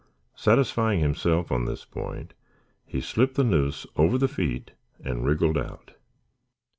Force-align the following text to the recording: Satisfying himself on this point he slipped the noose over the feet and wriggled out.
Satisfying 0.33 0.99
himself 0.99 1.51
on 1.51 1.65
this 1.65 1.85
point 1.85 2.33
he 2.87 2.99
slipped 3.01 3.35
the 3.35 3.43
noose 3.43 3.85
over 3.95 4.17
the 4.17 4.27
feet 4.27 4.71
and 5.05 5.23
wriggled 5.23 5.59
out. 5.59 5.91